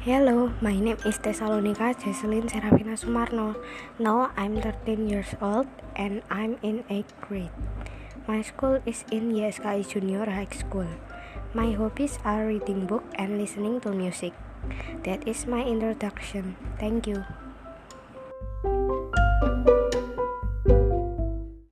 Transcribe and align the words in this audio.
Hello, 0.00 0.48
my 0.64 0.80
name 0.80 0.96
is 1.04 1.20
Tesalonika 1.20 1.92
Jesselyn 1.92 2.48
Serafina 2.48 2.96
Sumarno. 2.96 3.52
Now 4.00 4.32
I'm 4.32 4.56
13 4.56 5.04
years 5.04 5.36
old 5.44 5.68
and 5.92 6.24
I'm 6.32 6.56
in 6.64 6.88
8th 6.88 7.12
grade. 7.20 7.52
My 8.24 8.40
school 8.40 8.80
is 8.88 9.04
in 9.12 9.36
YSKI 9.36 9.84
Junior 9.84 10.24
High 10.24 10.48
School. 10.56 10.88
My 11.52 11.76
hobbies 11.76 12.16
are 12.24 12.48
reading 12.48 12.88
book 12.88 13.04
and 13.20 13.36
listening 13.36 13.76
to 13.84 13.92
music. 13.92 14.32
That 15.04 15.28
is 15.28 15.44
my 15.44 15.68
introduction. 15.68 16.56
Thank 16.80 17.04
you. 17.04 17.20